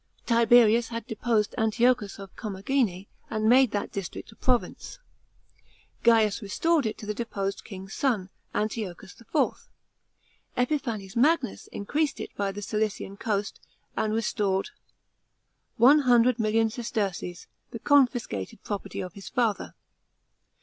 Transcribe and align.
Tiberius 0.25 0.87
had 0.87 1.05
deposed 1.05 1.53
Antiochus 1.59 2.17
of 2.17 2.35
Commagene, 2.35 3.05
and 3.29 3.47
made 3.47 3.69
that 3.69 3.91
district 3.91 4.31
a 4.31 4.35
province; 4.35 4.97
Gaius 6.01 6.41
restored 6.41 6.87
it 6.87 6.97
to 6.97 7.05
the 7.05 7.13
deposed 7.13 7.63
king's 7.63 7.93
son, 7.93 8.31
Antiochus 8.55 9.21
IV. 9.21 9.69
Epiphanes 10.57 11.15
Magnus, 11.15 11.67
increased 11.67 12.19
it 12.19 12.35
by 12.35 12.51
the 12.51 12.63
Cilician 12.63 13.15
coast, 13.15 13.59
and 13.95 14.11
restored 14.11 14.71
100,00 15.79 16.35
,000 16.37 16.71
sesterces, 16.71 17.45
the 17.69 17.77
confiscated 17.77 18.63
property 18.63 19.01
of 19.01 19.13
his 19.13 19.29
father. 19.29 19.75